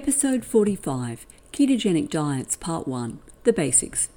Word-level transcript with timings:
Episode 0.00 0.44
45 0.44 1.26
Ketogenic 1.52 2.08
Diets 2.08 2.54
Part 2.54 2.86
1 2.86 3.18
The 3.42 3.52
Basics. 3.52 4.10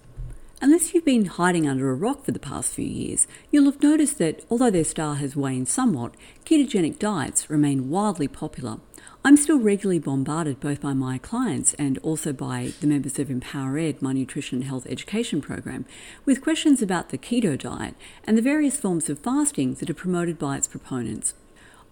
Unless 0.62 0.94
you've 0.94 1.04
been 1.04 1.26
hiding 1.26 1.68
under 1.68 1.90
a 1.90 1.96
rock 1.96 2.24
for 2.24 2.32
the 2.32 2.38
past 2.38 2.76
few 2.76 2.86
years, 2.86 3.26
you'll 3.50 3.66
have 3.66 3.82
noticed 3.82 4.20
that 4.20 4.46
although 4.52 4.70
their 4.70 4.84
star 4.84 5.16
has 5.16 5.36
waned 5.36 5.68
somewhat, 5.68 6.14
ketogenic 6.46 7.00
diets 7.00 7.50
remain 7.50 7.90
wildly 7.90 8.28
popular. 8.28 8.78
I'm 9.26 9.36
still 9.36 9.58
regularly 9.58 9.98
bombarded 9.98 10.60
both 10.60 10.82
by 10.82 10.94
my 10.94 11.18
clients 11.18 11.74
and 11.74 11.98
also 12.04 12.32
by 12.32 12.74
the 12.80 12.86
members 12.86 13.18
of 13.18 13.32
Empower 13.32 13.80
Ed, 13.80 14.04
my 14.04 14.14
nutrition 14.14 14.60
and 14.60 14.68
health 14.68 14.86
education 14.88 15.42
program, 15.42 15.86
with 16.26 16.44
questions 16.44 16.84
about 16.84 17.10
the 17.10 17.18
keto 17.18 17.58
diet 17.58 17.96
and 18.24 18.38
the 18.38 18.44
various 18.44 18.80
forms 18.80 19.10
of 19.10 19.18
fasting 19.18 19.74
that 19.74 19.90
are 19.90 19.96
promoted 19.96 20.38
by 20.38 20.58
its 20.58 20.68
proponents. 20.68 21.34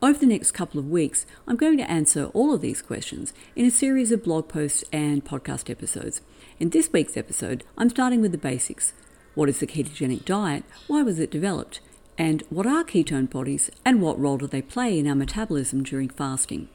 Over 0.02 0.18
the 0.18 0.28
next 0.28 0.52
couple 0.52 0.80
of 0.80 0.90
weeks, 0.90 1.26
I'm 1.46 1.58
going 1.58 1.78
to 1.78 1.92
answer 1.92 2.28
all 2.28 2.54
of 2.54 2.62
these 2.62 2.82
questions 2.82 3.34
in 3.54 3.66
a 3.66 3.72
series 3.72 4.14
of 4.14 4.24
blog 4.24 4.48
posts 4.48 4.86
and 4.94 5.26
podcast 5.26 5.70
episodes. 5.70 6.22
In 6.58 6.70
this 6.70 6.90
week's 6.94 7.18
episode, 7.18 7.66
I'm 7.78 7.90
starting 7.90 8.22
with 8.22 8.32
the 8.32 8.38
basics. 8.38 8.94
What 9.36 9.50
is 9.50 9.60
the 9.60 9.68
ketogenic 9.68 10.24
diet? 10.24 10.64
Why 10.88 11.04
was 11.04 11.20
it 11.20 11.30
developed? 11.30 11.82
And 12.18 12.44
what 12.50 12.66
are 12.66 12.86
ketone 12.86 13.30
bodies 13.30 13.70
and 13.84 14.02
what 14.02 14.18
role 14.18 14.38
do 14.38 14.48
they 14.48 14.62
play 14.62 14.98
in 14.98 15.06
our 15.06 15.16
metabolism 15.16 15.84
during 15.84 16.08
fasting? 16.08 16.70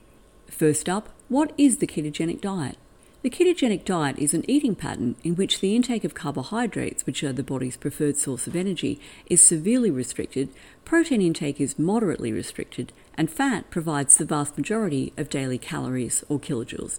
First 0.51 0.91
up, 0.91 1.09
what 1.31 1.55
is 1.57 1.79
the 1.79 1.87
ketogenic 1.87 2.43
diet? 2.43 2.77
The 3.23 3.31
ketogenic 3.31 3.87
diet 3.87 4.19
is 4.19 4.35
an 4.35 4.45
eating 4.47 4.75
pattern 4.75 5.17
in 5.25 5.35
which 5.35 5.61
the 5.61 5.75
intake 5.75 6.05
of 6.05 6.13
carbohydrates, 6.13 7.07
which 7.07 7.25
are 7.25 7.33
the 7.33 7.43
body's 7.43 7.79
preferred 7.79 8.19
source 8.19 8.47
of 8.47 8.55
energy, 8.55 9.01
is 9.31 9.41
severely 9.41 9.91
restricted, 9.91 10.51
protein 10.85 11.23
intake 11.23 11.59
is 11.59 11.79
moderately 11.79 12.33
restricted, 12.33 12.93
and 13.17 13.31
fat 13.31 13.71
provides 13.71 14.17
the 14.17 14.25
vast 14.25 14.57
majority 14.57 15.13
of 15.17 15.31
daily 15.31 15.59
calories 15.59 16.25
or 16.29 16.39
kilojoules. 16.39 16.99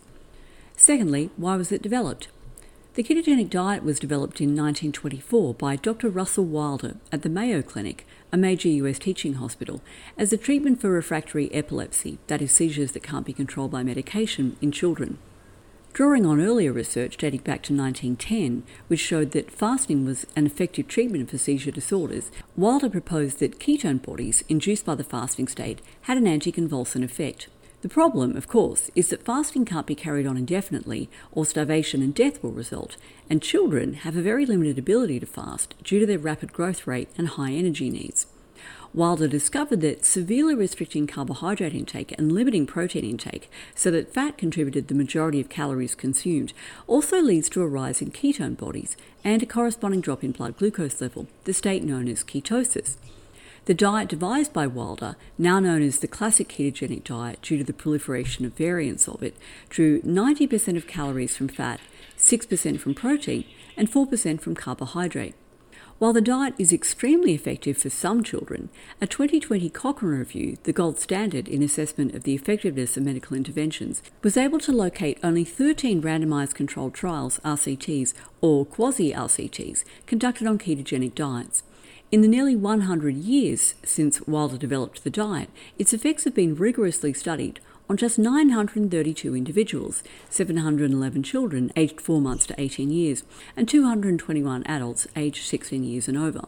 Secondly, 0.78 1.30
why 1.38 1.56
was 1.56 1.72
it 1.72 1.82
developed? 1.82 2.28
The 2.96 3.04
ketogenic 3.04 3.50
diet 3.50 3.84
was 3.84 4.00
developed 4.00 4.40
in 4.40 4.56
1924 4.56 5.54
by 5.56 5.76
Dr. 5.76 6.10
Russell 6.10 6.46
Wilder 6.46 6.96
at 7.12 7.24
the 7.24 7.30
Mayo 7.30 7.62
Clinic, 7.62 8.08
a 8.32 8.38
major 8.38 8.70
US 8.70 9.00
teaching 9.00 9.34
hospital, 9.34 9.82
as 10.18 10.32
a 10.32 10.38
treatment 10.38 10.80
for 10.80 10.90
refractory 10.90 11.54
epilepsy, 11.54 12.20
that 12.28 12.42
is, 12.42 12.54
seizures 12.54 12.94
that 12.94 13.04
can't 13.04 13.26
be 13.26 13.34
controlled 13.34 13.72
by 13.72 13.84
medication, 13.84 14.56
in 14.62 14.72
children. 14.72 15.18
Drawing 15.96 16.26
on 16.26 16.42
earlier 16.42 16.74
research 16.74 17.16
dating 17.16 17.40
back 17.40 17.62
to 17.64 17.74
1910, 17.74 18.64
which 18.90 19.00
showed 19.00 19.32
that 19.32 19.50
fasting 19.50 20.04
was 20.04 20.28
an 20.36 20.46
effective 20.46 20.90
treatment 20.90 21.30
for 21.30 21.38
seizure 21.38 21.72
disorders, 21.72 22.32
Wilder 22.58 22.90
proposed 22.90 23.40
that 23.40 23.62
ketone 23.62 24.02
bodies 24.02 24.44
induced 24.50 24.86
by 24.86 24.96
the 24.96 25.06
fasting 25.06 25.48
state 25.48 25.82
had 26.02 26.18
an 26.18 26.26
anticonvulsant 26.26 27.06
effect. 27.06 27.48
The 27.82 27.88
problem, 27.88 28.36
of 28.36 28.50
course, 28.50 28.92
is 28.94 29.08
that 29.08 29.24
fasting 29.24 29.64
can't 29.64 29.88
be 29.88 29.96
carried 29.96 30.28
on 30.28 30.36
indefinitely, 30.36 31.10
or 31.32 31.46
starvation 31.46 32.02
and 32.02 32.14
death 32.14 32.44
will 32.44 32.52
result, 32.52 32.98
and 33.30 33.42
children 33.42 33.94
have 33.94 34.18
a 34.18 34.22
very 34.22 34.46
limited 34.46 34.78
ability 34.78 35.22
to 35.22 35.26
fast 35.26 35.82
due 35.82 36.02
to 36.02 36.06
their 36.06 36.20
rapid 36.20 36.52
growth 36.52 36.86
rate 36.86 37.08
and 37.18 37.30
high 37.30 37.54
energy 37.54 37.90
needs. 37.90 38.26
Wilder 38.94 39.28
discovered 39.28 39.82
that 39.82 40.06
severely 40.06 40.56
restricting 40.56 41.06
carbohydrate 41.06 41.74
intake 41.74 42.14
and 42.18 42.32
limiting 42.32 42.66
protein 42.66 43.04
intake 43.04 43.52
so 43.76 43.92
that 43.92 44.14
fat 44.14 44.38
contributed 44.38 44.88
the 44.88 44.96
majority 44.96 45.42
of 45.42 45.50
calories 45.50 45.96
consumed 45.96 46.54
also 46.88 47.22
leads 47.22 47.50
to 47.50 47.62
a 47.62 47.68
rise 47.68 48.02
in 48.02 48.12
ketone 48.12 48.56
bodies 48.56 48.96
and 49.24 49.44
a 49.44 49.46
corresponding 49.46 50.00
drop 50.00 50.24
in 50.24 50.32
blood 50.32 50.58
glucose 50.58 51.02
level, 51.02 51.28
the 51.44 51.54
state 51.54 51.84
known 51.84 52.08
as 52.08 52.24
ketosis. 52.24 52.96
The 53.66 53.74
diet 53.74 54.08
devised 54.08 54.54
by 54.54 54.68
Wilder, 54.68 55.16
now 55.38 55.60
known 55.60 55.82
as 55.82 56.00
the 56.00 56.08
classic 56.08 56.48
ketogenic 56.48 57.04
diet 57.04 57.42
due 57.42 57.58
to 57.58 57.64
the 57.64 57.74
proliferation 57.74 58.46
of 58.46 58.54
variants 58.54 59.10
of 59.10 59.24
it, 59.24 59.36
drew 59.70 60.02
90% 60.04 60.78
of 60.78 60.88
calories 60.88 61.36
from 61.36 61.48
fat, 61.48 61.80
6% 62.16 62.80
from 62.80 62.94
protein, 62.94 63.44
and 63.76 63.92
4% 63.92 64.40
from 64.40 64.56
carbohydrate. 64.56 65.34
While 65.98 66.12
the 66.12 66.20
diet 66.20 66.56
is 66.58 66.74
extremely 66.74 67.34
effective 67.34 67.78
for 67.78 67.90
some 67.90 68.22
children, 68.22 68.68
a 69.00 69.08
2020 69.08 69.70
Cochrane 69.70 70.20
review, 70.20 70.58
the 70.64 70.74
gold 70.74 71.00
standard 71.00 71.48
in 71.48 71.64
assessment 71.64 72.14
of 72.14 72.24
the 72.24 72.36
effectiveness 72.36 72.98
of 72.98 73.04
medical 73.04 73.38
interventions, 73.38 74.04
was 74.22 74.36
able 74.36 74.60
to 74.60 74.74
locate 74.74 75.20
only 75.24 75.46
13 75.46 76.02
randomized 76.02 76.54
controlled 76.54 76.94
trials, 76.94 77.40
RCTs, 77.46 78.14
or 78.42 78.66
quasi 78.66 79.14
RCTs, 79.14 79.86
conducted 80.06 80.48
on 80.48 80.60
ketogenic 80.60 81.16
diets. 81.16 81.64
In 82.12 82.20
the 82.20 82.28
nearly 82.28 82.58
100 82.58 83.16
years 83.16 83.76
since 83.84 84.20
Wilder 84.28 84.58
developed 84.58 85.06
the 85.06 85.10
diet, 85.10 85.50
its 85.80 85.94
effects 85.94 86.26
have 86.26 86.36
been 86.36 86.56
rigorously 86.56 87.14
studied 87.14 87.62
on 87.90 87.98
just 87.98 88.18
932 88.18 89.36
individuals, 89.36 90.04
711 90.30 91.24
children 91.24 91.72
aged 91.76 92.02
4 92.02 92.20
months 92.20 92.46
to 92.48 92.60
18 92.60 92.90
years, 92.90 93.24
and 93.56 93.68
221 93.70 94.64
adults 94.66 95.08
aged 95.16 95.46
16 95.46 95.84
years 95.84 96.08
and 96.08 96.18
over. 96.18 96.46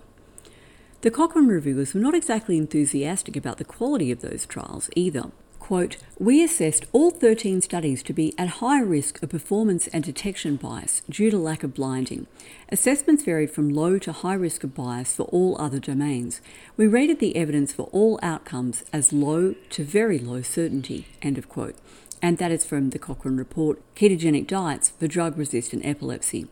The 1.01 1.11
Cochrane 1.11 1.47
reviewers 1.47 1.93
were 1.93 1.99
not 1.99 2.15
exactly 2.15 2.57
enthusiastic 2.57 3.35
about 3.35 3.59
the 3.59 3.63
quality 3.63 4.11
of 4.11 4.21
those 4.21 4.45
trials 4.45 4.89
either. 4.95 5.31
Quote, 5.67 5.97
we 6.17 6.41
assessed 6.41 6.85
all 6.93 7.11
13 7.11 7.59
studies 7.59 8.01
to 8.03 8.13
be 8.13 8.33
at 8.37 8.63
high 8.63 8.79
risk 8.79 9.21
of 9.21 9.31
performance 9.31 9.87
and 9.87 10.01
detection 10.01 10.55
bias 10.55 11.01
due 11.09 11.29
to 11.29 11.37
lack 11.37 11.61
of 11.61 11.73
blinding. 11.73 12.25
Assessments 12.69 13.21
varied 13.21 13.51
from 13.51 13.73
low 13.73 13.99
to 13.99 14.13
high 14.13 14.35
risk 14.35 14.63
of 14.63 14.73
bias 14.73 15.13
for 15.17 15.23
all 15.23 15.59
other 15.59 15.79
domains. 15.79 16.39
We 16.77 16.87
rated 16.87 17.19
the 17.19 17.35
evidence 17.35 17.73
for 17.73 17.89
all 17.91 18.17
outcomes 18.23 18.85
as 18.93 19.11
low 19.11 19.55
to 19.71 19.83
very 19.83 20.19
low 20.19 20.41
certainty. 20.41 21.07
End 21.21 21.37
of 21.37 21.49
quote. 21.49 21.75
And 22.21 22.37
that 22.37 22.53
is 22.53 22.63
from 22.63 22.91
the 22.91 22.99
Cochrane 22.99 23.35
report, 23.35 23.81
Ketogenic 23.93 24.47
Diets 24.47 24.91
for 24.97 25.05
Drug 25.05 25.37
Resistant 25.37 25.85
Epilepsy. 25.85 26.47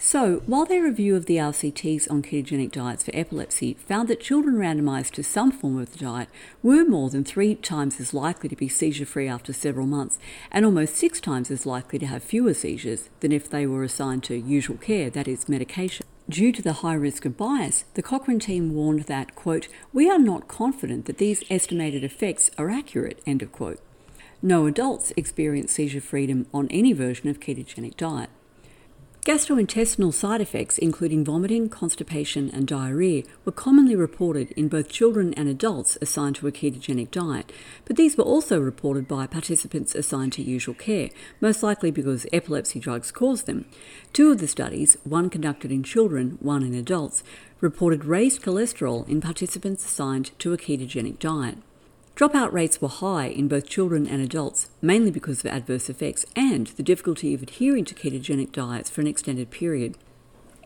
So, 0.00 0.44
while 0.46 0.64
their 0.64 0.84
review 0.84 1.16
of 1.16 1.26
the 1.26 1.38
RCTs 1.38 2.08
on 2.08 2.22
ketogenic 2.22 2.70
diets 2.70 3.02
for 3.02 3.10
epilepsy 3.14 3.74
found 3.74 4.06
that 4.06 4.20
children 4.20 4.54
randomized 4.54 5.10
to 5.14 5.24
some 5.24 5.50
form 5.50 5.76
of 5.76 5.90
the 5.90 5.98
diet 5.98 6.28
were 6.62 6.84
more 6.84 7.10
than 7.10 7.24
three 7.24 7.56
times 7.56 7.98
as 7.98 8.14
likely 8.14 8.48
to 8.48 8.54
be 8.54 8.68
seizure 8.68 9.04
free 9.04 9.26
after 9.26 9.52
several 9.52 9.88
months, 9.88 10.20
and 10.52 10.64
almost 10.64 10.94
six 10.94 11.20
times 11.20 11.50
as 11.50 11.66
likely 11.66 11.98
to 11.98 12.06
have 12.06 12.22
fewer 12.22 12.54
seizures 12.54 13.10
than 13.18 13.32
if 13.32 13.50
they 13.50 13.66
were 13.66 13.82
assigned 13.82 14.22
to 14.22 14.36
usual 14.36 14.76
care, 14.76 15.10
that 15.10 15.26
is, 15.26 15.48
medication. 15.48 16.06
Due 16.28 16.52
to 16.52 16.62
the 16.62 16.74
high 16.74 16.94
risk 16.94 17.24
of 17.24 17.36
bias, 17.36 17.84
the 17.94 18.02
Cochrane 18.02 18.38
team 18.38 18.74
warned 18.74 19.02
that, 19.04 19.34
quote, 19.34 19.66
we 19.92 20.08
are 20.08 20.20
not 20.20 20.46
confident 20.46 21.06
that 21.06 21.18
these 21.18 21.42
estimated 21.50 22.04
effects 22.04 22.52
are 22.56 22.70
accurate, 22.70 23.20
end 23.26 23.42
of 23.42 23.50
quote. 23.50 23.80
No 24.42 24.66
adults 24.66 25.12
experience 25.16 25.72
seizure 25.72 26.00
freedom 26.00 26.46
on 26.54 26.68
any 26.70 26.92
version 26.92 27.28
of 27.28 27.40
ketogenic 27.40 27.96
diet. 27.96 28.30
Gastrointestinal 29.28 30.14
side 30.14 30.40
effects, 30.40 30.78
including 30.78 31.22
vomiting, 31.22 31.68
constipation, 31.68 32.48
and 32.50 32.66
diarrhea, 32.66 33.24
were 33.44 33.52
commonly 33.52 33.94
reported 33.94 34.52
in 34.52 34.68
both 34.68 34.88
children 34.88 35.34
and 35.34 35.50
adults 35.50 35.98
assigned 36.00 36.36
to 36.36 36.46
a 36.46 36.50
ketogenic 36.50 37.10
diet, 37.10 37.52
but 37.84 37.96
these 37.96 38.16
were 38.16 38.24
also 38.24 38.58
reported 38.58 39.06
by 39.06 39.26
participants 39.26 39.94
assigned 39.94 40.32
to 40.32 40.42
usual 40.42 40.72
care, 40.72 41.10
most 41.42 41.62
likely 41.62 41.90
because 41.90 42.26
epilepsy 42.32 42.80
drugs 42.80 43.12
caused 43.12 43.44
them. 43.44 43.66
Two 44.14 44.32
of 44.32 44.38
the 44.38 44.48
studies, 44.48 44.96
one 45.04 45.28
conducted 45.28 45.70
in 45.70 45.82
children, 45.82 46.38
one 46.40 46.62
in 46.62 46.72
adults, 46.72 47.22
reported 47.60 48.06
raised 48.06 48.40
cholesterol 48.40 49.06
in 49.10 49.20
participants 49.20 49.84
assigned 49.84 50.30
to 50.38 50.54
a 50.54 50.56
ketogenic 50.56 51.18
diet. 51.18 51.58
Dropout 52.18 52.52
rates 52.52 52.82
were 52.82 52.88
high 52.88 53.28
in 53.28 53.46
both 53.46 53.68
children 53.68 54.04
and 54.04 54.20
adults, 54.20 54.70
mainly 54.82 55.12
because 55.12 55.38
of 55.38 55.46
adverse 55.46 55.88
effects 55.88 56.26
and 56.34 56.66
the 56.66 56.82
difficulty 56.82 57.32
of 57.32 57.44
adhering 57.44 57.84
to 57.84 57.94
ketogenic 57.94 58.50
diets 58.50 58.90
for 58.90 59.00
an 59.00 59.06
extended 59.06 59.52
period. 59.52 59.96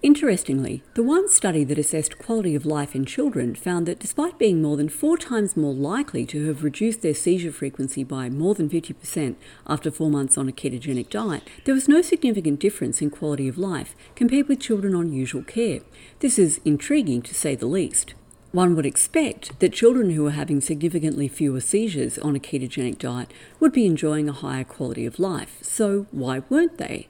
Interestingly, 0.01 0.83
the 0.95 1.03
one 1.03 1.29
study 1.29 1.63
that 1.65 1.77
assessed 1.77 2.19
quality 2.19 2.55
of 2.55 2.65
life 2.65 2.95
in 2.95 3.05
children 3.05 3.55
found 3.55 3.85
that 3.85 3.99
despite 3.99 4.39
being 4.39 4.63
more 4.63 4.79
than 4.79 4.89
four 4.89 5.19
times 5.19 5.55
more 5.55 5.75
likely 5.75 6.25
to 6.25 6.47
have 6.47 6.65
reduced 6.65 7.03
their 7.03 7.13
seizure 7.13 7.53
frequency 7.53 8.03
by 8.03 8.31
more 8.31 8.55
than 8.55 8.71
50% 8.71 9.37
after 9.67 9.91
four 9.91 10.09
months 10.09 10.39
on 10.39 10.49
a 10.49 10.53
ketogenic 10.53 11.11
diet, 11.11 11.47
there 11.67 11.75
was 11.75 11.87
no 11.87 12.01
significant 12.01 12.61
difference 12.61 13.03
in 13.03 13.11
quality 13.11 13.47
of 13.47 13.59
life 13.59 13.95
compared 14.17 14.49
with 14.49 14.59
children 14.59 14.95
on 14.95 15.13
usual 15.13 15.43
care. 15.43 15.81
This 16.21 16.39
is 16.39 16.63
intriguing 16.65 17.21
to 17.21 17.35
say 17.35 17.55
the 17.55 17.67
least. 17.67 18.15
One 18.53 18.77
would 18.77 18.85
expect 18.85 19.59
that 19.61 19.73
children 19.73 20.11
who 20.11 20.27
are 20.27 20.33
having 20.33 20.61
significantly 20.61 21.27
fewer 21.27 21.61
seizures 21.61 22.19
on 22.19 22.37
a 22.37 22.39
ketogenic 22.39 22.99
diet 22.99 23.33
would 23.59 23.73
be 23.73 23.87
enjoying 23.87 24.29
a 24.29 24.33
higher 24.33 24.63
quality 24.63 25.07
of 25.07 25.19
life, 25.19 25.57
so 25.63 26.07
why 26.11 26.43
weren't 26.51 26.77
they? 26.77 27.09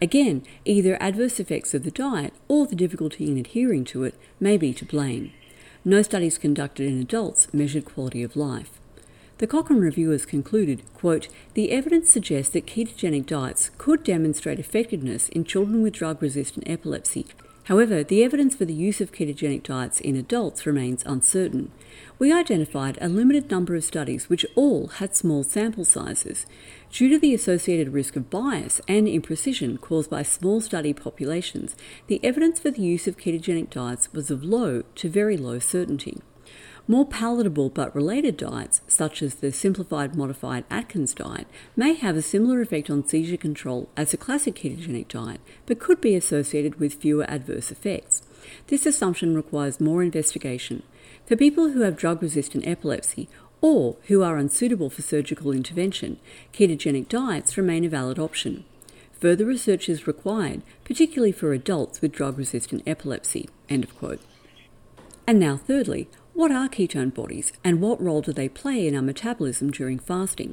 Again, 0.00 0.44
either 0.64 0.96
adverse 1.02 1.40
effects 1.40 1.74
of 1.74 1.82
the 1.82 1.90
diet 1.90 2.32
or 2.46 2.66
the 2.68 2.76
difficulty 2.76 3.28
in 3.28 3.38
adhering 3.38 3.84
to 3.86 4.04
it 4.04 4.14
may 4.38 4.56
be 4.56 4.72
to 4.72 4.84
blame. 4.84 5.32
No 5.84 6.00
studies 6.00 6.38
conducted 6.38 6.86
in 6.86 7.00
adults 7.00 7.52
measured 7.52 7.86
quality 7.86 8.22
of 8.22 8.36
life. 8.36 8.78
The 9.38 9.48
Cochrane 9.48 9.80
reviewers 9.80 10.24
concluded, 10.24 10.82
quote, 10.94 11.26
the 11.54 11.72
evidence 11.72 12.08
suggests 12.08 12.52
that 12.52 12.66
ketogenic 12.66 13.26
diets 13.26 13.72
could 13.78 14.04
demonstrate 14.04 14.60
effectiveness 14.60 15.28
in 15.30 15.44
children 15.44 15.82
with 15.82 15.94
drug-resistant 15.94 16.68
epilepsy 16.70 17.26
However, 17.64 18.04
the 18.04 18.22
evidence 18.22 18.54
for 18.54 18.66
the 18.66 18.74
use 18.74 19.00
of 19.00 19.10
ketogenic 19.10 19.62
diets 19.62 19.98
in 19.98 20.16
adults 20.16 20.66
remains 20.66 21.02
uncertain. 21.06 21.70
We 22.18 22.30
identified 22.30 22.98
a 23.00 23.08
limited 23.08 23.50
number 23.50 23.74
of 23.74 23.84
studies 23.84 24.28
which 24.28 24.44
all 24.54 24.88
had 24.88 25.16
small 25.16 25.42
sample 25.42 25.86
sizes. 25.86 26.44
Due 26.92 27.08
to 27.08 27.18
the 27.18 27.32
associated 27.32 27.94
risk 27.94 28.16
of 28.16 28.28
bias 28.28 28.82
and 28.86 29.06
imprecision 29.06 29.80
caused 29.80 30.10
by 30.10 30.22
small 30.22 30.60
study 30.60 30.92
populations, 30.92 31.74
the 32.06 32.20
evidence 32.22 32.60
for 32.60 32.70
the 32.70 32.82
use 32.82 33.08
of 33.08 33.16
ketogenic 33.16 33.70
diets 33.70 34.12
was 34.12 34.30
of 34.30 34.44
low 34.44 34.82
to 34.96 35.08
very 35.08 35.38
low 35.38 35.58
certainty. 35.58 36.20
More 36.86 37.06
palatable 37.06 37.70
but 37.70 37.94
related 37.94 38.36
diets, 38.36 38.82
such 38.86 39.22
as 39.22 39.36
the 39.36 39.52
simplified 39.52 40.14
modified 40.14 40.64
Atkins 40.70 41.14
diet, 41.14 41.46
may 41.74 41.94
have 41.94 42.14
a 42.14 42.22
similar 42.22 42.60
effect 42.60 42.90
on 42.90 43.06
seizure 43.06 43.38
control 43.38 43.88
as 43.96 44.12
a 44.12 44.18
classic 44.18 44.56
ketogenic 44.56 45.08
diet, 45.08 45.40
but 45.64 45.78
could 45.78 46.02
be 46.02 46.14
associated 46.14 46.78
with 46.78 46.94
fewer 46.94 47.24
adverse 47.30 47.70
effects. 47.70 48.22
This 48.66 48.84
assumption 48.84 49.34
requires 49.34 49.80
more 49.80 50.02
investigation. 50.02 50.82
For 51.24 51.36
people 51.36 51.70
who 51.70 51.80
have 51.80 51.96
drug 51.96 52.20
resistant 52.22 52.66
epilepsy 52.66 53.30
or 53.62 53.96
who 54.08 54.22
are 54.22 54.36
unsuitable 54.36 54.90
for 54.90 55.00
surgical 55.00 55.52
intervention, 55.52 56.20
ketogenic 56.52 57.08
diets 57.08 57.56
remain 57.56 57.86
a 57.86 57.88
valid 57.88 58.18
option. 58.18 58.64
Further 59.20 59.46
research 59.46 59.88
is 59.88 60.06
required, 60.06 60.60
particularly 60.84 61.32
for 61.32 61.54
adults 61.54 62.02
with 62.02 62.12
drug 62.12 62.36
resistant 62.36 62.82
epilepsy. 62.86 63.48
End 63.70 63.84
of 63.84 63.96
quote. 63.96 64.20
And 65.26 65.40
now, 65.40 65.56
thirdly, 65.56 66.08
what 66.34 66.50
are 66.50 66.68
ketone 66.68 67.14
bodies 67.14 67.52
and 67.62 67.80
what 67.80 68.02
role 68.02 68.20
do 68.20 68.32
they 68.32 68.48
play 68.48 68.88
in 68.88 68.96
our 68.96 69.02
metabolism 69.02 69.70
during 69.70 70.00
fasting? 70.00 70.52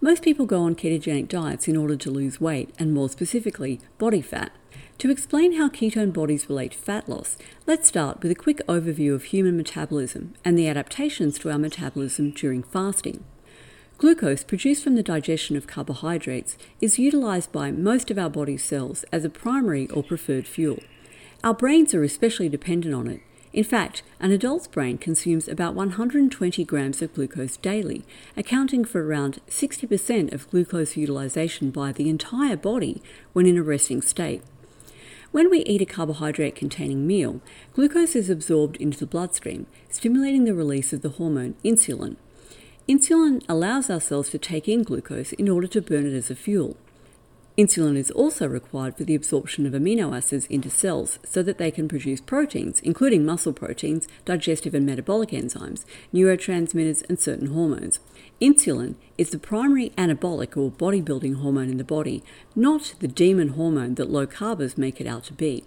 Most 0.00 0.22
people 0.22 0.44
go 0.44 0.60
on 0.60 0.74
ketogenic 0.74 1.26
diets 1.26 1.66
in 1.68 1.76
order 1.76 1.96
to 1.96 2.10
lose 2.10 2.40
weight 2.40 2.72
and 2.78 2.92
more 2.92 3.08
specifically, 3.08 3.80
body 3.96 4.20
fat. 4.20 4.52
To 4.98 5.10
explain 5.10 5.54
how 5.54 5.70
ketone 5.70 6.12
bodies 6.12 6.48
relate 6.50 6.72
to 6.72 6.78
fat 6.78 7.08
loss, 7.08 7.38
let's 7.66 7.88
start 7.88 8.22
with 8.22 8.30
a 8.30 8.36
quick 8.36 8.60
overview 8.68 9.14
of 9.14 9.24
human 9.24 9.56
metabolism 9.56 10.34
and 10.44 10.56
the 10.58 10.68
adaptations 10.68 11.38
to 11.38 11.50
our 11.50 11.58
metabolism 11.58 12.30
during 12.30 12.62
fasting. 12.62 13.24
Glucose 13.96 14.44
produced 14.44 14.84
from 14.84 14.96
the 14.96 15.02
digestion 15.02 15.56
of 15.56 15.66
carbohydrates 15.66 16.58
is 16.80 16.98
utilized 16.98 17.50
by 17.52 17.72
most 17.72 18.10
of 18.10 18.18
our 18.18 18.30
body's 18.30 18.62
cells 18.62 19.04
as 19.12 19.24
a 19.24 19.30
primary 19.30 19.88
or 19.88 20.02
preferred 20.02 20.46
fuel. 20.46 20.78
Our 21.42 21.54
brains 21.54 21.94
are 21.94 22.04
especially 22.04 22.48
dependent 22.48 22.94
on 22.94 23.08
it, 23.08 23.22
in 23.52 23.64
fact, 23.64 24.02
an 24.20 24.30
adult's 24.30 24.66
brain 24.66 24.98
consumes 24.98 25.48
about 25.48 25.74
120 25.74 26.64
grams 26.64 27.00
of 27.00 27.14
glucose 27.14 27.56
daily, 27.56 28.04
accounting 28.36 28.84
for 28.84 29.04
around 29.04 29.40
60% 29.48 30.32
of 30.32 30.50
glucose 30.50 30.96
utilization 30.96 31.70
by 31.70 31.92
the 31.92 32.08
entire 32.08 32.56
body 32.56 33.02
when 33.32 33.46
in 33.46 33.56
a 33.56 33.62
resting 33.62 34.02
state. 34.02 34.42
When 35.30 35.50
we 35.50 35.60
eat 35.60 35.82
a 35.82 35.86
carbohydrate 35.86 36.56
containing 36.56 37.06
meal, 37.06 37.40
glucose 37.74 38.16
is 38.16 38.30
absorbed 38.30 38.76
into 38.76 38.98
the 38.98 39.06
bloodstream, 39.06 39.66
stimulating 39.90 40.44
the 40.44 40.54
release 40.54 40.92
of 40.92 41.02
the 41.02 41.10
hormone 41.10 41.54
insulin. 41.64 42.16
Insulin 42.88 43.44
allows 43.48 43.90
our 43.90 44.00
cells 44.00 44.30
to 44.30 44.38
take 44.38 44.68
in 44.68 44.82
glucose 44.82 45.32
in 45.34 45.48
order 45.48 45.66
to 45.66 45.82
burn 45.82 46.06
it 46.06 46.14
as 46.14 46.30
a 46.30 46.34
fuel. 46.34 46.76
Insulin 47.58 47.96
is 47.96 48.12
also 48.12 48.46
required 48.46 48.96
for 48.96 49.02
the 49.02 49.16
absorption 49.16 49.66
of 49.66 49.72
amino 49.72 50.16
acids 50.16 50.46
into 50.46 50.70
cells 50.70 51.18
so 51.24 51.42
that 51.42 51.58
they 51.58 51.72
can 51.72 51.88
produce 51.88 52.20
proteins, 52.20 52.78
including 52.84 53.26
muscle 53.26 53.52
proteins, 53.52 54.06
digestive 54.24 54.74
and 54.74 54.86
metabolic 54.86 55.30
enzymes, 55.30 55.84
neurotransmitters, 56.14 57.02
and 57.08 57.18
certain 57.18 57.48
hormones. 57.48 57.98
Insulin 58.40 58.94
is 59.18 59.30
the 59.30 59.40
primary 59.40 59.90
anabolic 59.98 60.56
or 60.56 60.70
bodybuilding 60.70 61.40
hormone 61.40 61.68
in 61.68 61.78
the 61.78 61.84
body, 61.84 62.22
not 62.54 62.94
the 63.00 63.08
demon 63.08 63.48
hormone 63.48 63.96
that 63.96 64.08
low 64.08 64.24
carbers 64.24 64.78
make 64.78 65.00
it 65.00 65.08
out 65.08 65.24
to 65.24 65.32
be. 65.32 65.64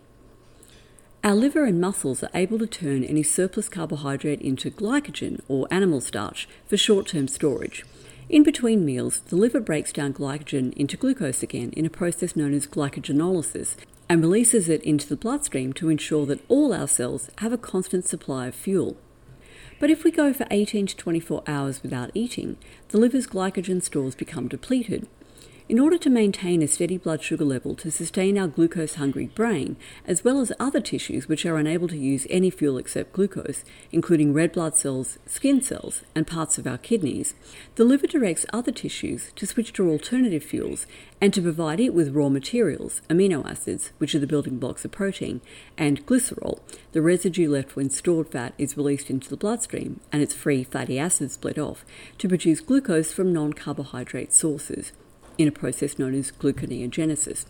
Our 1.26 1.36
liver 1.36 1.66
and 1.66 1.82
muscles 1.82 2.24
are 2.24 2.32
able 2.34 2.58
to 2.60 2.68
turn 2.68 3.04
any 3.04 3.22
surplus 3.22 3.68
carbohydrate 3.68 4.40
into 4.40 4.72
glycogen 4.72 5.42
or 5.50 5.68
animal 5.70 6.00
starch 6.00 6.48
for 6.66 6.78
short 6.78 7.08
term 7.08 7.28
storage. 7.28 7.84
In 8.32 8.44
between 8.44 8.86
meals, 8.86 9.20
the 9.28 9.36
liver 9.36 9.60
breaks 9.60 9.92
down 9.92 10.14
glycogen 10.14 10.72
into 10.78 10.96
glucose 10.96 11.44
again 11.44 11.72
in 11.72 11.86
a 11.86 11.90
process 11.90 12.34
known 12.34 12.54
as 12.54 12.66
glycogenolysis 12.66 13.76
and 14.08 14.22
releases 14.22 14.70
it 14.70 14.82
into 14.84 15.06
the 15.06 15.18
bloodstream 15.18 15.74
to 15.74 15.90
ensure 15.90 16.26
that 16.28 16.40
all 16.48 16.74
our 16.74 16.88
cells 16.88 17.30
have 17.40 17.52
a 17.52 17.58
constant 17.58 18.06
supply 18.06 18.48
of 18.48 18.56
fuel. 18.56 18.96
But 19.82 19.90
if 19.90 20.06
we 20.06 20.12
go 20.12 20.32
for 20.32 20.48
18 20.50 20.88
to 20.88 20.96
24 20.96 21.44
hours 21.46 21.84
without 21.84 22.10
eating, 22.14 22.56
the 22.88 23.00
liver's 23.00 23.28
glycogen 23.28 23.84
stores 23.84 24.16
become 24.16 24.48
depleted 24.48 25.10
in 25.70 25.80
order 25.80 25.98
to 25.98 26.10
maintain 26.10 26.62
a 26.62 26.68
steady 26.68 26.98
blood 26.98 27.22
sugar 27.22 27.46
level 27.46 27.76
to 27.76 27.92
sustain 27.92 28.38
our 28.38 28.48
glucose 28.48 28.96
hungry 28.96 29.28
brain, 29.28 29.78
as 30.06 30.24
well 30.24 30.42
as 30.42 30.52
other 30.60 30.82
tissues 30.82 31.28
which 31.28 31.46
are 31.46 31.58
unable 31.58 31.88
to 31.88 31.98
use 31.98 32.28
any 32.30 32.50
fuel 32.50 32.78
except 32.78 33.14
glucose, 33.14 33.64
including 33.92 34.34
red 34.34 34.52
blood 34.52 34.76
cells, 34.76 35.18
skin 35.26 35.62
cells, 35.62 36.04
and 36.16 36.28
parts 36.28 36.58
of 36.58 36.68
our 36.68 36.78
kidneys, 36.78 37.34
the 37.76 37.84
liver 37.84 38.08
directs 38.08 38.46
other 38.52 38.72
tissues 38.72 39.32
to 39.36 39.46
switch 39.46 39.74
to 39.74 39.90
alternative 39.90 40.44
fuels 40.44 40.86
and 41.20 41.34
to 41.34 41.42
provide 41.42 41.80
it 41.80 41.94
with 41.94 42.16
raw 42.16 42.30
materials, 42.30 43.02
amino 43.10 43.46
acids, 43.50 43.92
which 43.98 44.16
are 44.16 44.20
the 44.20 44.28
building 44.28 44.58
blocks 44.58 44.84
of 44.84 44.92
protein, 44.92 45.42
and 45.78 46.06
glycerol, 46.06 46.60
the 46.92 47.02
residue 47.02 47.50
left 47.50 47.76
when 47.76 47.90
stored 47.90 48.28
fat 48.28 48.54
is 48.58 48.76
released 48.78 49.10
into 49.10 49.30
the 49.30 49.38
bloodstream 49.38 50.00
and 50.12 50.22
its 50.22 50.34
free 50.34 50.64
fatty 50.64 50.98
acids 50.98 51.34
split 51.34 51.58
off, 51.58 51.86
to 52.18 52.28
produce 52.28 52.60
glucose 52.60 53.14
from 53.14 53.32
non 53.32 53.54
carbohydrate 53.54 54.34
sources 54.34 54.92
in 55.38 55.48
a 55.48 55.52
process 55.52 55.98
known 55.98 56.14
as 56.14 56.32
gluconeogenesis. 56.32 57.46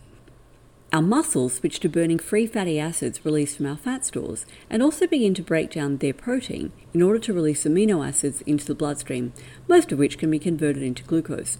Our 0.92 1.00
muscles 1.00 1.54
switch 1.54 1.80
to 1.80 1.88
burning 1.88 2.18
free 2.18 2.46
fatty 2.46 2.78
acids 2.78 3.24
released 3.24 3.56
from 3.56 3.66
our 3.66 3.78
fat 3.78 4.04
stores 4.04 4.44
and 4.68 4.82
also 4.82 5.06
begin 5.06 5.32
to 5.34 5.42
break 5.42 5.70
down 5.70 5.96
their 5.96 6.12
protein 6.12 6.70
in 6.92 7.00
order 7.00 7.18
to 7.20 7.32
release 7.32 7.64
amino 7.64 8.06
acids 8.06 8.42
into 8.42 8.66
the 8.66 8.74
bloodstream, 8.74 9.32
most 9.66 9.90
of 9.90 9.98
which 9.98 10.18
can 10.18 10.30
be 10.30 10.38
converted 10.38 10.82
into 10.82 11.02
glucose. 11.02 11.56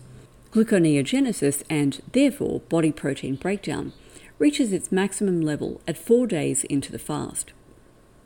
Gluconeogenesis 0.52 1.62
and, 1.70 2.02
therefore, 2.12 2.60
body 2.68 2.92
protein 2.92 3.36
breakdown 3.36 3.94
reaches 4.38 4.70
its 4.70 4.92
maximum 4.92 5.40
level 5.40 5.80
at 5.88 5.96
four 5.96 6.26
days 6.26 6.64
into 6.64 6.92
the 6.92 6.98
fast. 6.98 7.54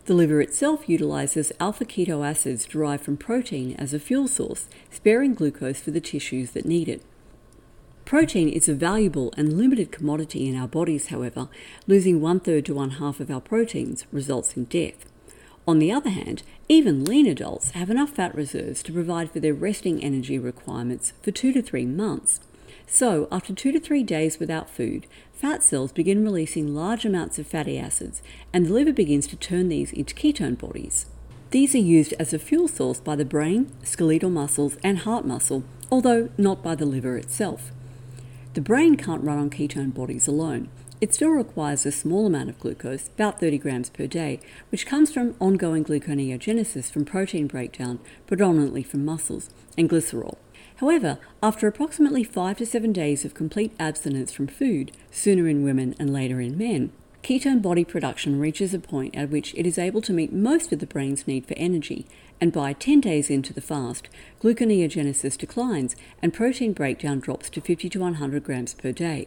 The 0.06 0.14
liver 0.14 0.40
itself 0.40 0.88
utilizes 0.88 1.52
alpha 1.61 1.85
keto 1.85 2.26
acids 2.26 2.66
derived 2.66 3.04
from 3.04 3.16
protein 3.16 3.76
as 3.76 3.94
a 3.94 4.00
fuel 4.00 4.26
source, 4.26 4.68
sparing 4.90 5.35
glucose 5.35 5.80
for 5.80 5.92
the 5.92 6.00
tissues 6.00 6.50
that 6.52 6.64
need 6.64 6.88
it. 6.88 7.02
Protein 8.06 8.48
is 8.48 8.68
a 8.68 8.72
valuable 8.75 9.34
and 9.36 9.58
limited 9.58 9.90
commodity 9.90 10.48
in 10.48 10.54
our 10.54 10.68
bodies, 10.68 11.08
however, 11.08 11.48
losing 11.88 12.20
one 12.20 12.38
third 12.38 12.64
to 12.66 12.75
one 12.75 12.90
half 12.90 13.18
of 13.18 13.32
our 13.32 13.40
proteins 13.40 14.06
results 14.12 14.56
in 14.56 14.66
death. 14.66 15.04
On 15.66 15.80
the 15.80 15.90
other 15.90 16.10
hand, 16.10 16.44
even 16.68 17.04
lean 17.04 17.26
adults 17.26 17.70
have 17.70 17.90
enough 17.90 18.10
fat 18.10 18.32
reserves 18.32 18.84
to 18.84 18.92
provide 18.92 19.32
for 19.32 19.40
their 19.40 19.52
resting 19.52 20.04
energy 20.04 20.38
requirements 20.38 21.14
for 21.20 21.32
two 21.32 21.52
to 21.52 21.60
three 21.60 21.84
months. 21.84 22.38
So, 22.86 23.26
after 23.32 23.52
two 23.52 23.72
to 23.72 23.80
three 23.80 24.04
days 24.04 24.38
without 24.38 24.70
food, 24.70 25.08
fat 25.32 25.64
cells 25.64 25.90
begin 25.90 26.22
releasing 26.22 26.76
large 26.76 27.04
amounts 27.04 27.40
of 27.40 27.48
fatty 27.48 27.76
acids, 27.76 28.22
and 28.52 28.66
the 28.66 28.72
liver 28.72 28.92
begins 28.92 29.26
to 29.26 29.36
turn 29.36 29.68
these 29.68 29.92
into 29.92 30.14
ketone 30.14 30.56
bodies. 30.56 31.06
These 31.50 31.75
are 31.75 31.78
used 31.78 32.14
as 32.20 32.32
a 32.32 32.38
fuel 32.38 32.68
source 32.68 33.00
by 33.00 33.16
the 33.16 33.25
brain, 33.25 33.72
skeletal 33.82 34.30
muscles, 34.30 34.76
and 34.84 34.98
heart 34.98 35.26
muscle, 35.26 35.64
although 35.90 36.28
not 36.38 36.62
by 36.62 36.76
the 36.76 36.86
liver 36.86 37.18
itself. 37.18 37.72
The 38.56 38.62
brain 38.62 38.96
can't 38.96 39.22
run 39.22 39.36
on 39.36 39.50
ketone 39.50 39.92
bodies 39.92 40.26
alone. 40.26 40.70
It 40.98 41.12
still 41.12 41.28
requires 41.28 41.84
a 41.84 41.92
small 41.92 42.25
amount 42.25 42.48
of 42.48 42.58
glucose, 42.58 43.08
about 43.08 43.38
30 43.38 43.58
grams 43.58 43.90
per 43.90 44.06
day, 44.06 44.40
which 44.70 44.86
comes 44.86 45.12
from 45.12 45.34
ongoing 45.38 45.84
gluconeogenesis 45.84 46.90
from 46.90 47.04
protein 47.04 47.48
breakdown, 47.48 47.98
predominantly 48.26 48.82
from 48.82 49.04
muscles, 49.04 49.50
and 49.76 49.90
glycerol. 49.90 50.38
However, 50.76 51.18
after 51.42 51.68
approximately 51.68 52.25
5 52.25 52.56
to 52.56 52.64
7 52.64 52.94
days 52.94 53.26
of 53.26 53.34
complete 53.34 53.75
abstinence 53.78 54.32
from 54.32 54.46
food, 54.46 54.90
sooner 55.10 55.46
in 55.48 55.62
women 55.62 55.94
and 55.98 56.10
later 56.10 56.40
in 56.40 56.56
men, 56.56 56.92
ketone 57.26 57.61
body 57.61 57.85
production 57.85 58.38
reaches 58.38 58.73
a 58.73 58.78
point 58.78 59.16
at 59.16 59.30
which 59.30 59.52
it 59.56 59.66
is 59.66 59.78
able 59.78 60.00
to 60.00 60.12
meet 60.12 60.33
most 60.33 60.73
of 60.73 60.78
the 60.78 60.87
brain's 60.87 61.26
need 61.26 61.45
for 61.45 61.54
energy, 61.56 62.06
and 62.40 62.52
by 62.52 62.73
10 62.73 63.00
days 63.00 63.30
into 63.30 63.52
the 63.52 63.61
fast, 63.61 64.09
gluconeogenesis 64.40 65.37
declines 65.37 65.97
and 66.23 66.33
protein 66.33 66.73
breakdown 66.73 67.18
drops 67.18 67.50
to 67.50 67.61
50 67.61 67.88
to 67.88 67.99
100 67.99 68.45
grams 68.45 68.75
per 68.75 68.92
day. 68.92 69.26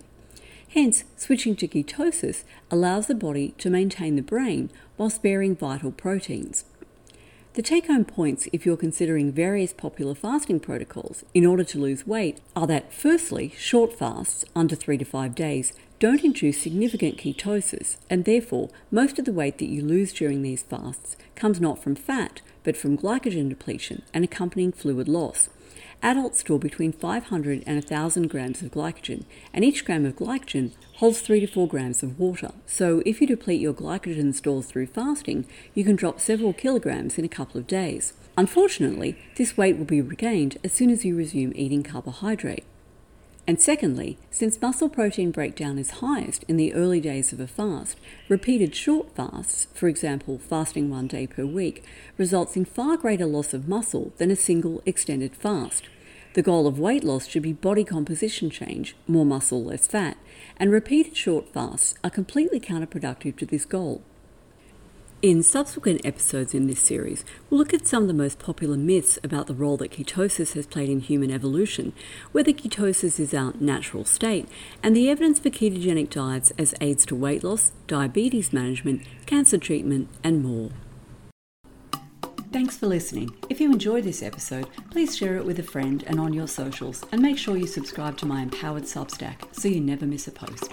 Hence, 0.70 1.04
switching 1.18 1.58
to 1.58 1.68
ketosis 1.68 2.46
allows 2.72 3.08
the 3.08 3.16
body 3.16 3.54
to 3.58 3.70
maintain 3.70 4.16
the 4.16 4.22
brain 4.22 4.72
while 4.96 5.10
sparing 5.10 5.54
vital 5.54 5.92
proteins. 5.92 6.64
The 7.56 7.62
take 7.62 7.88
home 7.88 8.06
points, 8.06 8.48
if 8.54 8.66
you're 8.66 8.78
considering 8.78 9.34
various 9.34 9.74
popular 9.74 10.16
fasting 10.16 10.62
protocols 10.62 11.26
in 11.34 11.46
order 11.46 11.66
to 11.66 11.80
lose 11.80 12.08
weight, 12.08 12.40
are 12.56 12.68
that 12.68 12.94
firstly, 12.94 13.54
short 13.58 13.92
fasts, 13.92 14.46
under 14.56 14.76
three 14.76 14.98
to 15.00 15.04
five 15.04 15.36
days, 15.36 15.74
don't 16.00 16.24
induce 16.24 16.62
significant 16.62 17.18
ketosis, 17.18 17.98
and 18.10 18.24
therefore, 18.24 18.70
most 18.90 19.20
of 19.20 19.26
the 19.26 19.34
weight 19.34 19.58
that 19.58 19.68
you 19.70 19.82
lose 19.82 20.14
during 20.14 20.42
these 20.42 20.64
fasts 20.64 21.18
comes 21.36 21.60
not 21.60 21.84
from 21.84 21.94
fat, 21.96 22.42
but 22.64 22.78
from 22.78 22.98
glycogen 22.98 23.50
depletion 23.50 24.02
and 24.14 24.24
accompanying 24.24 24.72
fluid 24.72 25.10
loss. 25.10 25.50
Adults 26.02 26.40
store 26.40 26.58
between 26.60 26.94
500 26.94 27.64
and 27.66 27.76
1,000 27.76 28.30
grams 28.30 28.62
of 28.62 28.72
glycogen, 28.72 29.26
and 29.54 29.66
each 29.66 29.84
gram 29.84 30.06
of 30.06 30.16
glycogen 30.16 30.72
holds 30.96 31.20
3 31.20 31.42
to 31.42 31.48
4 31.48 31.68
grams 31.68 32.02
of 32.02 32.18
water. 32.18 32.52
So, 32.66 33.04
if 33.06 33.20
you 33.20 33.28
deplete 33.28 33.60
your 33.60 33.74
glycogen 33.74 34.34
stores 34.34 34.68
through 34.68 34.88
fasting, 34.88 35.46
you 35.74 35.84
can 35.84 35.98
drop 35.98 36.22
several 36.22 36.54
kilograms 36.54 37.18
in 37.18 37.26
a 37.26 37.30
couple 37.30 37.60
of 37.60 37.68
days. 37.68 38.14
Unfortunately, 38.38 39.18
this 39.36 39.58
weight 39.58 39.78
will 39.78 39.84
be 39.84 40.02
regained 40.02 40.58
as 40.64 40.72
soon 40.72 40.90
as 40.90 41.04
you 41.04 41.18
resume 41.18 41.52
eating 41.56 41.84
carbohydrate. 41.84 42.64
And 43.50 43.60
secondly, 43.60 44.20
since 44.30 44.62
muscle 44.62 44.90
protein 44.90 45.32
breakdown 45.32 45.80
is 45.80 46.06
highest 46.06 46.44
in 46.44 46.58
the 46.58 46.72
early 46.76 47.02
days 47.02 47.34
of 47.34 47.40
a 47.40 47.48
fast, 47.48 47.98
repeated 48.28 48.76
short 48.76 49.16
fasts, 49.16 49.66
for 49.74 49.88
example, 49.88 50.38
fasting 50.38 50.92
one 50.92 51.08
day 51.08 51.26
per 51.26 51.48
week, 51.48 51.84
results 52.16 52.56
in 52.56 52.64
far 52.64 52.96
greater 52.96 53.26
loss 53.26 53.52
of 53.56 53.68
muscle 53.68 54.14
than 54.20 54.30
a 54.30 54.36
single 54.36 54.84
extended 54.86 55.34
fast. 55.34 55.90
The 56.36 56.44
goal 56.44 56.68
of 56.68 56.78
weight 56.78 57.04
loss 57.04 57.26
should 57.26 57.42
be 57.42 57.54
body 57.54 57.84
composition 57.84 58.52
change, 58.52 58.96
more 59.08 59.26
muscle, 59.26 59.64
less 59.64 59.88
fat, 59.88 60.18
and 60.58 60.72
repeated 60.72 61.18
short 61.18 61.52
fasts 61.52 61.96
are 62.04 62.12
completely 62.12 62.60
counterproductive 62.60 63.36
to 63.38 63.48
this 63.48 63.66
goal. 63.66 64.04
In 65.22 65.44
subsequent 65.44 66.06
episodes 66.06 66.54
in 66.54 66.68
this 66.68 66.80
series, 66.80 67.26
we'll 67.50 67.58
look 67.58 67.74
at 67.74 67.86
some 67.86 68.04
of 68.04 68.08
the 68.08 68.14
most 68.14 68.40
popular 68.40 68.78
myths 68.78 69.20
about 69.22 69.48
the 69.48 69.54
role 69.54 69.76
that 69.76 69.92
ketosis 69.92 70.54
has 70.54 70.66
played 70.66 70.88
in 70.88 71.02
human 71.02 71.30
evolution, 71.30 71.92
whether 72.32 72.54
ketosis 72.54 73.20
is 73.20 73.34
our 73.34 73.54
natural 73.60 74.06
state, 74.06 74.48
and 74.82 74.96
the 74.96 75.10
evidence 75.10 75.38
for 75.38 75.50
ketogenic 75.50 76.10
diets 76.10 76.54
as 76.58 76.74
aids 76.80 77.06
to 77.06 77.18
weight 77.18 77.44
loss, 77.44 77.74
diabetes 77.86 78.54
management, 78.54 79.02
cancer 79.26 79.58
treatment, 79.58 80.08
and 80.24 80.42
more. 80.42 80.70
Thanks 82.54 82.78
for 82.78 82.88
listening. 82.88 83.36
If 83.50 83.60
you 83.60 83.74
enjoyed 83.74 84.06
this 84.06 84.24
episode, 84.24 84.68
please 84.90 85.18
share 85.18 85.36
it 85.36 85.44
with 85.44 85.60
a 85.60 85.64
friend 85.64 86.02
and 86.08 86.18
on 86.18 86.32
your 86.32 86.48
socials, 86.48 87.04
and 87.12 87.22
make 87.22 87.38
sure 87.38 87.58
you 87.58 87.68
subscribe 87.68 88.16
to 88.20 88.26
my 88.26 88.42
Empowered 88.42 88.84
Substack 88.84 89.54
so 89.54 89.68
you 89.68 89.82
never 89.82 90.06
miss 90.06 90.30
a 90.30 90.32
post. 90.32 90.72